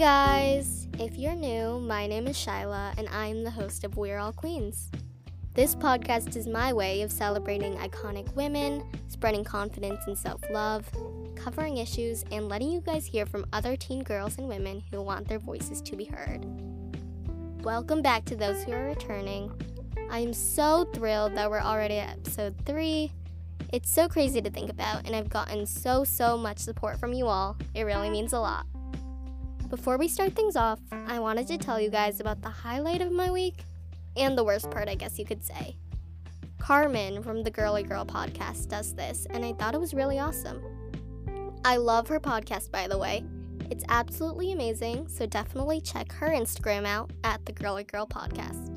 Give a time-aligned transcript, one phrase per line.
[0.00, 0.88] guys!
[0.98, 4.90] If you're new, my name is Shyla and I'm the host of We're All Queens.
[5.52, 10.90] This podcast is my way of celebrating iconic women, spreading confidence and self love,
[11.36, 15.28] covering issues, and letting you guys hear from other teen girls and women who want
[15.28, 16.46] their voices to be heard.
[17.62, 19.52] Welcome back to those who are returning.
[20.10, 23.12] I am so thrilled that we're already at episode 3.
[23.74, 27.26] It's so crazy to think about, and I've gotten so, so much support from you
[27.26, 27.58] all.
[27.74, 28.64] It really means a lot.
[29.70, 33.12] Before we start things off, I wanted to tell you guys about the highlight of
[33.12, 33.54] my week
[34.16, 35.76] and the worst part, I guess you could say.
[36.58, 40.60] Carmen from the Girly Girl podcast does this, and I thought it was really awesome.
[41.64, 43.22] I love her podcast, by the way.
[43.70, 48.76] It's absolutely amazing, so definitely check her Instagram out at the Girly Girl podcast.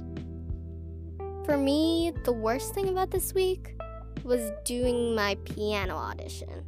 [1.43, 3.81] For me, the worst thing about this week
[4.23, 6.63] was doing my piano audition.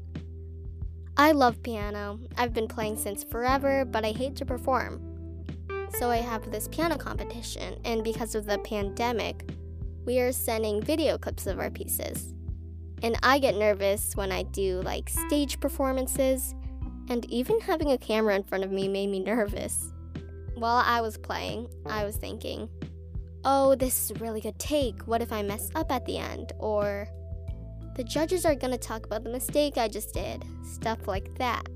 [1.17, 2.19] I love piano.
[2.37, 5.01] I've been playing since forever, but I hate to perform.
[5.97, 9.49] So I have this piano competition, and because of the pandemic,
[10.05, 12.33] we are sending video clips of our pieces.
[13.01, 16.53] And I get nervous when I do like stage performances,
[17.09, 19.93] and even having a camera in front of me made me nervous.
[20.55, 22.67] While I was playing, I was thinking,
[23.45, 25.01] oh, this is a really good take.
[25.03, 26.51] What if I mess up at the end?
[26.59, 27.07] Or
[27.95, 30.43] the judges are gonna talk about the mistake I just did.
[30.63, 31.67] Stuff like that.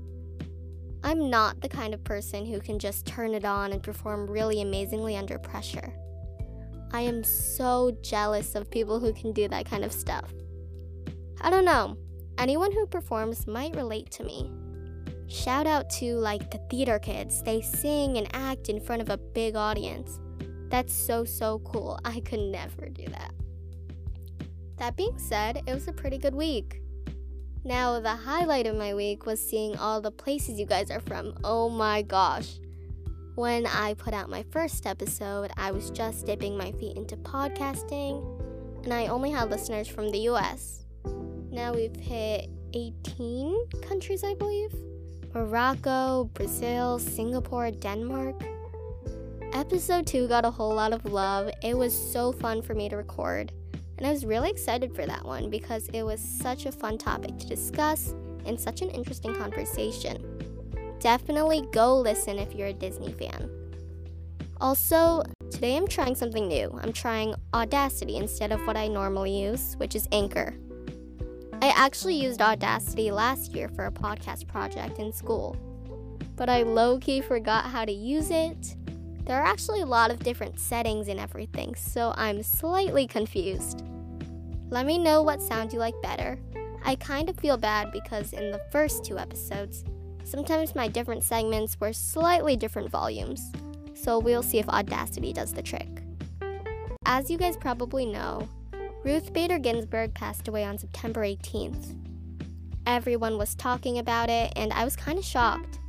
[1.02, 4.60] I'm not the kind of person who can just turn it on and perform really
[4.60, 5.92] amazingly under pressure.
[6.92, 10.30] I am so jealous of people who can do that kind of stuff.
[11.40, 11.96] I don't know,
[12.36, 14.50] anyone who performs might relate to me.
[15.26, 17.42] Shout out to like the theater kids.
[17.42, 20.18] They sing and act in front of a big audience.
[20.68, 21.98] That's so, so cool.
[22.04, 23.32] I could never do that.
[24.80, 26.80] That being said, it was a pretty good week.
[27.64, 31.34] Now, the highlight of my week was seeing all the places you guys are from.
[31.44, 32.58] Oh my gosh.
[33.34, 38.24] When I put out my first episode, I was just dipping my feet into podcasting,
[38.82, 40.86] and I only had listeners from the US.
[41.50, 44.74] Now we've hit 18 countries, I believe
[45.34, 48.42] Morocco, Brazil, Singapore, Denmark.
[49.52, 51.50] Episode 2 got a whole lot of love.
[51.62, 53.52] It was so fun for me to record.
[54.00, 57.38] And I was really excited for that one because it was such a fun topic
[57.38, 58.14] to discuss
[58.46, 60.24] and such an interesting conversation.
[61.00, 63.50] Definitely go listen if you're a Disney fan.
[64.58, 66.70] Also, today I'm trying something new.
[66.82, 70.54] I'm trying Audacity instead of what I normally use, which is Anchor.
[71.60, 75.58] I actually used Audacity last year for a podcast project in school,
[76.36, 78.76] but I low key forgot how to use it.
[79.30, 83.84] There are actually a lot of different settings and everything, so I'm slightly confused.
[84.70, 86.36] Let me know what sound you like better.
[86.84, 89.84] I kind of feel bad because in the first two episodes,
[90.24, 93.52] sometimes my different segments were slightly different volumes.
[93.94, 96.02] So we'll see if Audacity does the trick.
[97.06, 98.48] As you guys probably know,
[99.04, 101.94] Ruth Bader Ginsburg passed away on September 18th.
[102.84, 105.79] Everyone was talking about it, and I was kind of shocked.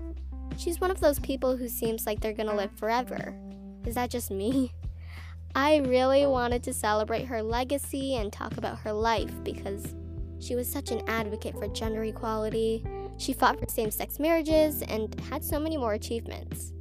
[0.61, 3.35] She's one of those people who seems like they're gonna live forever.
[3.83, 4.71] Is that just me?
[5.55, 9.95] I really wanted to celebrate her legacy and talk about her life because
[10.39, 12.85] she was such an advocate for gender equality.
[13.17, 16.73] She fought for same sex marriages and had so many more achievements.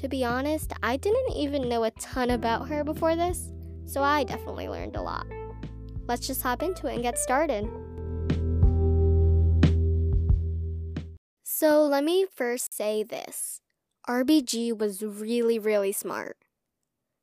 [0.00, 3.52] To be honest, I didn't even know a ton about her before this,
[3.84, 5.26] so I definitely learned a lot.
[6.08, 7.68] Let's just hop into it and get started.
[11.58, 13.62] So, let me first say this
[14.06, 16.36] RBG was really, really smart.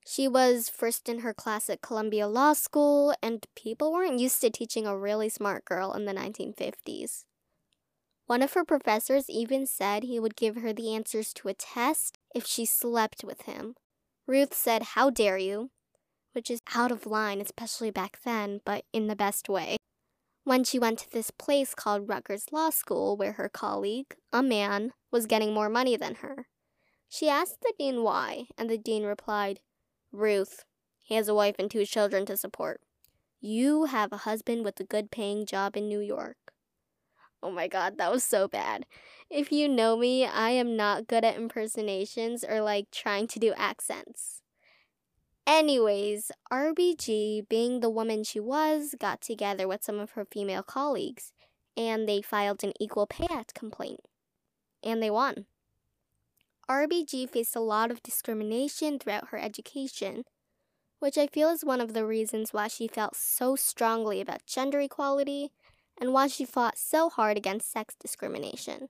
[0.07, 4.49] She was first in her class at Columbia Law School, and people weren't used to
[4.49, 7.25] teaching a really smart girl in the 1950s.
[8.25, 12.17] One of her professors even said he would give her the answers to a test
[12.33, 13.75] if she slept with him.
[14.25, 15.69] Ruth said, How dare you?
[16.31, 19.77] Which is out of line, especially back then, but in the best way.
[20.45, 24.91] When she went to this place called Rutgers Law School, where her colleague, a man,
[25.09, 26.47] was getting more money than her.
[27.07, 29.61] She asked the dean why, and the dean replied,
[30.11, 30.65] Ruth,
[31.01, 32.81] he has a wife and two children to support.
[33.39, 36.53] You have a husband with a good paying job in New York.
[37.41, 38.85] Oh my god, that was so bad.
[39.29, 43.53] If you know me, I am not good at impersonations or like trying to do
[43.57, 44.42] accents.
[45.45, 51.33] Anyways, RBG, being the woman she was, got together with some of her female colleagues
[51.75, 54.01] and they filed an Equal Pay Act complaint.
[54.83, 55.45] And they won.
[56.69, 60.23] RBG faced a lot of discrimination throughout her education,
[60.99, 64.79] which I feel is one of the reasons why she felt so strongly about gender
[64.79, 65.51] equality
[65.99, 68.87] and why she fought so hard against sex discrimination.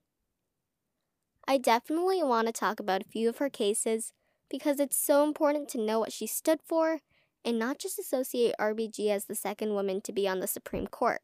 [1.48, 4.14] I definitely want to talk about a few of her cases
[4.50, 7.00] because it's so important to know what she stood for
[7.46, 11.22] and not just associate RBG as the second woman to be on the Supreme Court.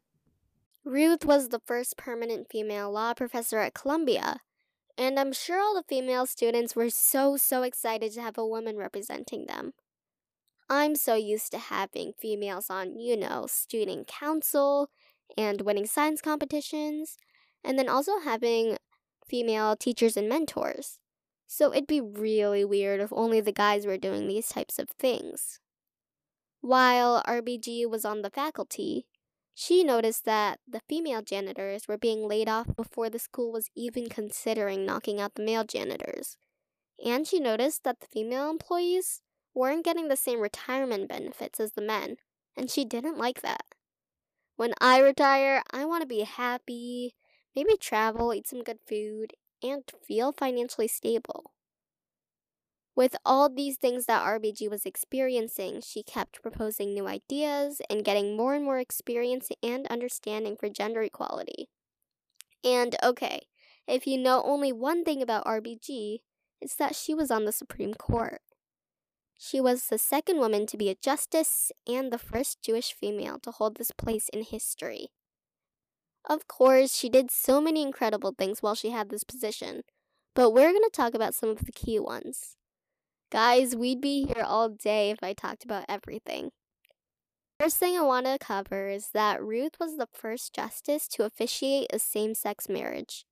[0.84, 4.40] Ruth was the first permanent female law professor at Columbia,
[4.96, 8.76] and I'm sure all the female students were so, so excited to have a woman
[8.76, 9.72] representing them.
[10.68, 14.88] I'm so used to having females on, you know, student council
[15.36, 17.18] and winning science competitions,
[17.64, 18.76] and then also having
[19.28, 20.98] female teachers and mentors.
[21.52, 25.58] So it'd be really weird if only the guys were doing these types of things.
[26.60, 29.06] While RBG was on the faculty,
[29.52, 34.08] she noticed that the female janitors were being laid off before the school was even
[34.08, 36.36] considering knocking out the male janitors.
[37.04, 39.20] And she noticed that the female employees
[39.52, 42.18] weren't getting the same retirement benefits as the men,
[42.56, 43.64] and she didn't like that.
[44.54, 47.16] When I retire, I want to be happy,
[47.56, 49.32] maybe travel, eat some good food,
[49.62, 51.52] and feel financially stable.
[52.96, 58.36] With all these things that RBG was experiencing, she kept proposing new ideas and getting
[58.36, 61.68] more and more experience and understanding for gender equality.
[62.64, 63.40] And okay,
[63.86, 66.18] if you know only one thing about RBG,
[66.60, 68.42] it's that she was on the Supreme Court.
[69.38, 73.50] She was the second woman to be a justice and the first Jewish female to
[73.50, 75.08] hold this place in history.
[76.28, 79.82] Of course, she did so many incredible things while she had this position,
[80.34, 82.56] but we're going to talk about some of the key ones.
[83.30, 86.50] Guys, we'd be here all day if I talked about everything.
[87.60, 91.88] First thing I want to cover is that Ruth was the first justice to officiate
[91.92, 93.24] a same sex marriage.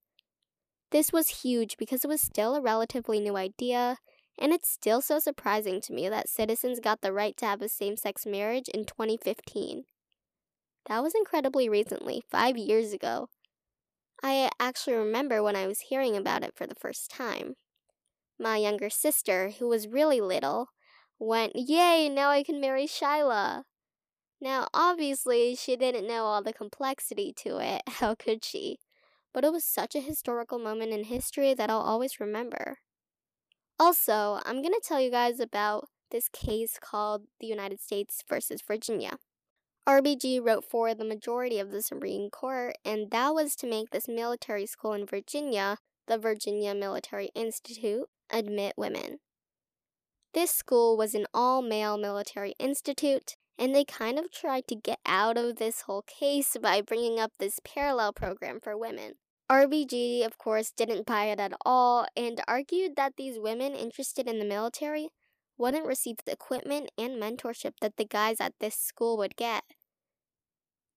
[0.90, 3.96] This was huge because it was still a relatively new idea,
[4.38, 7.69] and it's still so surprising to me that citizens got the right to have a
[7.69, 9.85] same sex marriage in 2015.
[10.88, 13.29] That was incredibly recently, five years ago.
[14.23, 17.56] I actually remember when I was hearing about it for the first time.
[18.38, 20.69] My younger sister, who was really little,
[21.19, 23.64] went, Yay, now I can marry Shyla.
[24.40, 27.82] Now, obviously, she didn't know all the complexity to it.
[27.88, 28.79] How could she?
[29.35, 32.79] But it was such a historical moment in history that I'll always remember.
[33.79, 39.19] Also, I'm to tell you guys about this case called the United States versus Virginia.
[39.88, 44.06] RBG wrote for the majority of the Supreme Court, and that was to make this
[44.06, 49.20] military school in Virginia, the Virginia Military Institute, admit women.
[50.35, 54.99] This school was an all male military institute, and they kind of tried to get
[55.06, 59.14] out of this whole case by bringing up this parallel program for women.
[59.50, 64.38] RBG, of course, didn't buy it at all and argued that these women interested in
[64.38, 65.08] the military
[65.56, 69.64] wouldn't receive the equipment and mentorship that the guys at this school would get.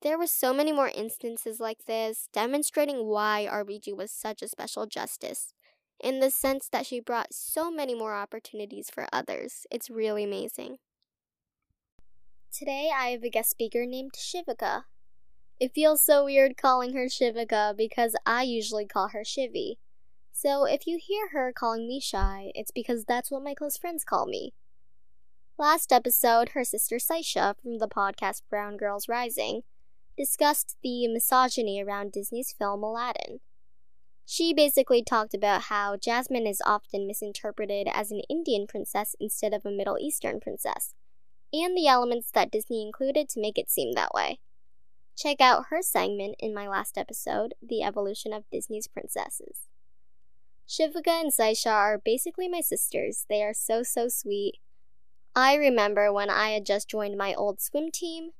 [0.01, 4.87] There were so many more instances like this, demonstrating why RBG was such a special
[4.87, 5.53] justice,
[6.03, 9.67] in the sense that she brought so many more opportunities for others.
[9.69, 10.77] It's really amazing.
[12.51, 14.85] Today I have a guest speaker named Shivika.
[15.59, 19.75] It feels so weird calling her Shivika because I usually call her Shivy.
[20.31, 24.03] So if you hear her calling me shy, it's because that's what my close friends
[24.03, 24.55] call me.
[25.59, 29.61] Last episode, her sister Saisha from the podcast Brown Girls Rising
[30.17, 33.39] discussed the misogyny around Disney's film Aladdin.
[34.25, 39.65] She basically talked about how Jasmine is often misinterpreted as an Indian princess instead of
[39.65, 40.93] a Middle Eastern princess,
[41.51, 44.39] and the elements that Disney included to make it seem that way.
[45.17, 49.67] Check out her segment in my last episode, The Evolution of Disney's Princesses.
[50.67, 53.25] Shivika and Saisha are basically my sisters.
[53.29, 54.59] They are so, so sweet.
[55.35, 58.31] I remember when I had just joined my old swim team,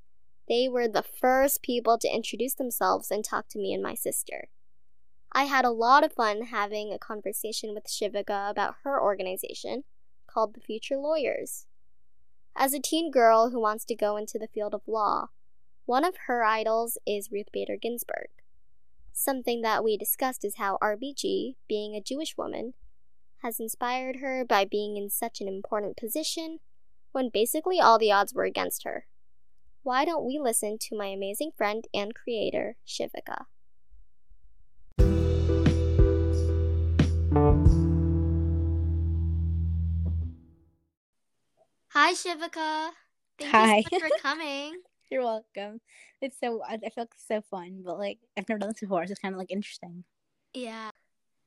[0.47, 4.49] they were the first people to introduce themselves and talk to me and my sister.
[5.31, 9.83] I had a lot of fun having a conversation with Shivika about her organization,
[10.27, 11.65] called the Future Lawyers.
[12.55, 15.27] As a teen girl who wants to go into the field of law,
[15.85, 18.27] one of her idols is Ruth Bader Ginsburg.
[19.13, 22.73] Something that we discussed is how RBG, being a Jewish woman,
[23.41, 26.59] has inspired her by being in such an important position
[27.11, 29.05] when basically all the odds were against her
[29.83, 33.45] why don't we listen to my amazing friend and creator, Shivika?
[41.89, 42.89] Hi, Shivika.
[43.39, 43.77] Thank Hi.
[43.77, 44.75] you so much for coming.
[45.11, 45.81] You're welcome.
[46.21, 49.11] It's so I feel like so fun, but like I've never done this before, so
[49.11, 50.03] it's kind of like interesting.
[50.53, 50.91] Yeah.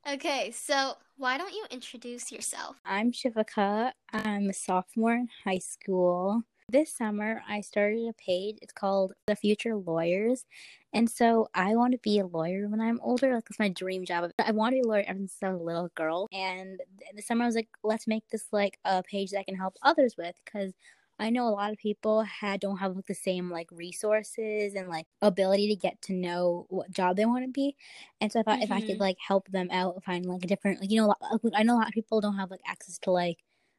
[0.07, 2.77] Okay, so why don't you introduce yourself?
[2.85, 3.93] I'm Shivika.
[4.13, 6.43] I'm a sophomore in high school.
[6.71, 8.59] This summer, I started a page.
[8.63, 10.47] It's called The Future Lawyers.
[10.95, 13.35] And so I want to be a lawyer when I'm older.
[13.35, 14.31] Like, it's my dream job.
[14.39, 16.27] I want to be a lawyer ever since I was a little girl.
[16.33, 16.81] And
[17.15, 19.77] this summer, I was like, let's make this like a page that I can help
[19.83, 20.73] others with because
[21.19, 24.89] I know a lot of people had don't have like the same like resources and
[24.89, 27.77] like ability to get to know what job they want to be,
[28.21, 28.63] and so I thought mm-hmm.
[28.65, 29.01] if I could mm-hmm.
[29.01, 31.15] like help them out find like a different like you know
[31.55, 33.39] I know a lot of people don't have like access to like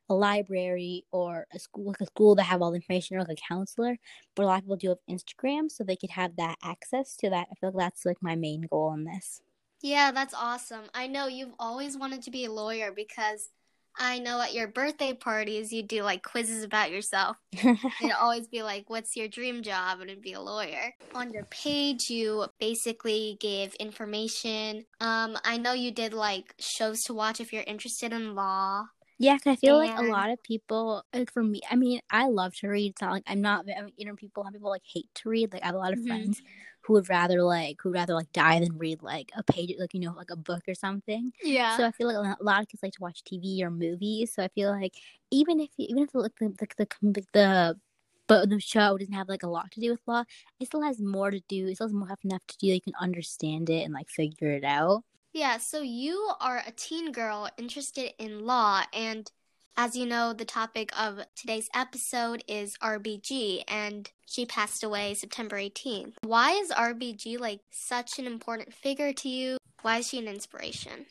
[0.09, 3.37] a library or a school like a school that have all the information or like
[3.37, 3.97] a counselor,
[4.35, 7.29] but a lot of people do have Instagram, so they could have that access to
[7.29, 7.47] that.
[7.51, 9.41] I feel like that's like my main goal in this.
[9.81, 10.85] Yeah, that's awesome.
[10.93, 13.49] I know you've always wanted to be a lawyer because
[13.97, 17.37] I know at your birthday parties you do like quizzes about yourself.
[17.53, 20.93] it'd always be like, "What's your dream job?" and it'd be a lawyer.
[21.13, 24.85] On your page, you basically gave information.
[24.99, 28.85] Um, I know you did like shows to watch if you're interested in law.
[29.17, 29.89] Yeah, cause I feel and...
[29.89, 32.91] like a lot of people, like for me, I mean, I love to read.
[32.91, 35.29] It's not like I'm not, I mean, you know, people, have people like hate to
[35.29, 35.53] read.
[35.53, 36.07] Like I have a lot of mm-hmm.
[36.07, 36.41] friends
[36.81, 39.93] who would rather like who would rather like die than read like a page like
[39.95, 41.31] you know like a book or something.
[41.43, 41.77] Yeah.
[41.77, 44.33] So I feel like a lot of kids like to watch TV or movies.
[44.33, 44.93] So I feel like
[45.31, 47.79] even if even if like the the the, the
[48.27, 50.23] but the show doesn't have like a lot to do with law.
[50.59, 51.67] It still has more to do.
[51.67, 52.67] It still has more have enough to do.
[52.67, 55.03] You can understand it and like figure it out.
[55.35, 55.57] Yeah.
[55.57, 59.29] So you are a teen girl interested in law, and
[59.75, 65.57] as you know, the topic of today's episode is RBG, and she passed away September
[65.57, 66.13] 18th.
[66.23, 69.57] Why is RBG like such an important figure to you?
[69.81, 71.05] Why is she an inspiration?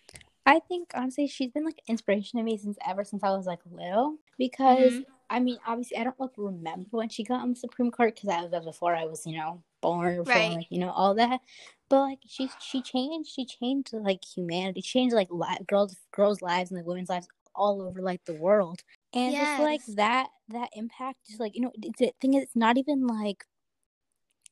[0.47, 3.61] I think honestly, she's been like inspiration to me since ever since I was like
[3.71, 4.17] little.
[4.39, 5.13] Because mm-hmm.
[5.29, 8.29] I mean, obviously, I don't like remember when she got on the Supreme Court because
[8.29, 10.53] that was before I was, you know, born, before, right?
[10.53, 11.41] Like, you know, all that.
[11.89, 16.43] But like she she changed, she changed like humanity, she changed like li- girls girls'
[16.43, 18.83] lives and like women's lives all over like the world.
[19.13, 19.49] And yes.
[19.49, 23.07] just like that that impact just like you know the thing is it's not even
[23.07, 23.45] like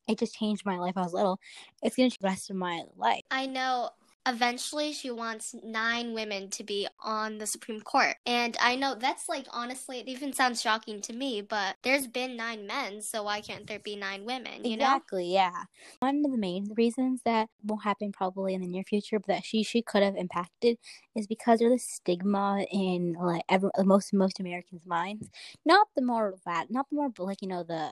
[0.08, 1.38] it just changed my life i was little.
[1.82, 3.22] It's gonna change the rest of my life.
[3.30, 3.90] I know
[4.26, 8.16] eventually she wants nine women to be on the Supreme Court.
[8.26, 12.36] And I know that's like honestly, it even sounds shocking to me, but there's been
[12.36, 14.64] nine men, so why can't there be nine women?
[14.64, 15.34] You exactly, know?
[15.34, 15.64] yeah.
[16.00, 19.44] One of the main reasons that won't happen probably in the near future, but that
[19.44, 20.78] she she could have impacted
[21.14, 25.30] is because of the stigma in like every most most Americans' minds.
[25.64, 27.90] Not the more that not the more like, you know, the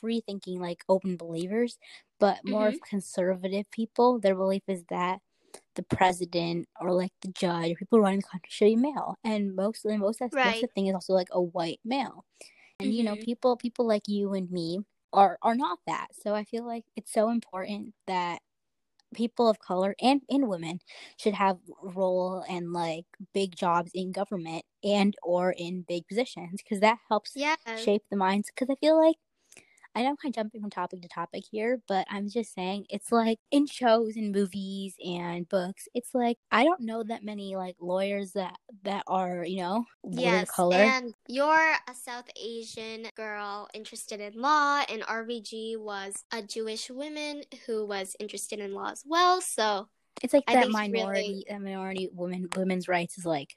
[0.00, 1.78] free thinking like open believers,
[2.20, 2.76] but more mm-hmm.
[2.88, 4.18] conservative people.
[4.18, 5.20] Their belief is that
[5.78, 9.54] the president or like the judge or people running the country should be male and
[9.54, 10.46] mostly most of, right.
[10.46, 12.24] most of the thing is also like a white male
[12.80, 12.96] and mm-hmm.
[12.96, 13.22] you know mm-hmm.
[13.22, 14.80] people people like you and me
[15.12, 18.40] are are not that so i feel like it's so important that
[19.14, 20.80] people of color and in women
[21.16, 26.80] should have role and like big jobs in government and or in big positions because
[26.80, 27.56] that helps yes.
[27.76, 29.16] shape the minds because i feel like
[29.98, 32.86] I know I'm kind of jumping from topic to topic here, but I'm just saying
[32.88, 37.56] it's like in shows and movies and books, it's like I don't know that many
[37.56, 40.76] like lawyers that that are, you know, yes, color.
[40.76, 47.42] And you're a South Asian girl interested in law, and RBG was a Jewish woman
[47.66, 49.40] who was interested in law as well.
[49.40, 49.88] So
[50.22, 51.46] it's like I that minority really...
[51.48, 53.56] that minority women women's rights is like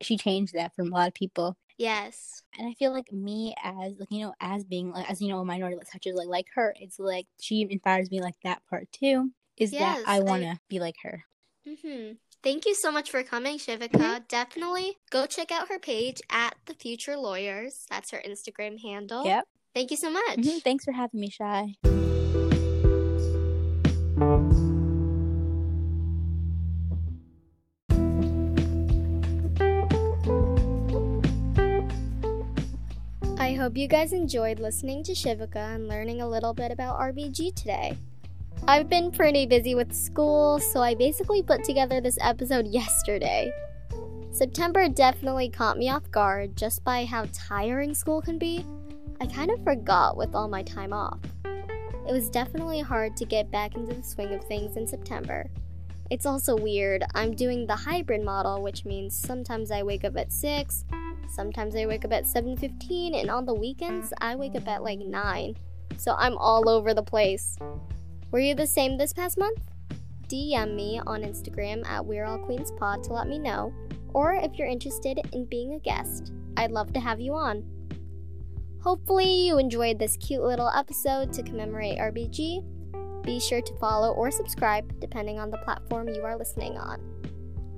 [0.00, 2.42] she changed that for a lot of people Yes.
[2.58, 5.38] And I feel like me as like you know as being like as you know
[5.38, 8.92] a minority such as like like her, it's like she inspires me like that part
[8.92, 9.30] too.
[9.56, 10.58] Is yes, that I want to I...
[10.68, 11.24] be like her.
[11.66, 12.18] Mhm.
[12.42, 13.92] Thank you so much for coming, Shivika.
[13.92, 14.24] Mm-hmm.
[14.28, 17.86] Definitely go check out her page at the Future Lawyers.
[17.88, 19.24] That's her Instagram handle.
[19.24, 19.44] Yep.
[19.74, 20.36] Thank you so much.
[20.36, 20.58] Mm-hmm.
[20.58, 21.76] Thanks for having me, Shy.
[33.60, 37.94] Hope you guys enjoyed listening to Shivika and learning a little bit about RBG today.
[38.66, 43.52] I've been pretty busy with school, so I basically put together this episode yesterday.
[44.30, 48.64] September definitely caught me off guard just by how tiring school can be.
[49.20, 51.18] I kind of forgot with all my time off.
[51.44, 55.50] It was definitely hard to get back into the swing of things in September.
[56.08, 60.32] It's also weird, I'm doing the hybrid model, which means sometimes I wake up at
[60.32, 60.86] 6,
[61.30, 64.98] Sometimes I wake up at 7:15 and on the weekends I wake up at like
[64.98, 65.54] 9.
[65.96, 67.56] So I'm all over the place.
[68.30, 69.60] Were you the same this past month?
[70.28, 73.72] DM me on Instagram at We're All Queens Pod to let me know,
[74.12, 77.64] or if you're interested in being a guest, I'd love to have you on.
[78.82, 82.64] Hopefully, you enjoyed this cute little episode to commemorate RBG.
[83.22, 87.19] Be sure to follow or subscribe depending on the platform you are listening on.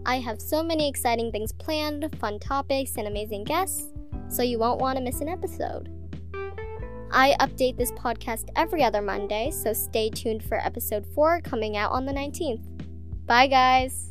[0.04, 3.92] I have so many exciting things planned, fun topics, and amazing guests,
[4.28, 5.88] so you won't want to miss an episode.
[7.12, 11.92] I update this podcast every other Monday, so stay tuned for episode 4 coming out
[11.92, 12.64] on the 19th.
[13.26, 14.10] Bye, guys!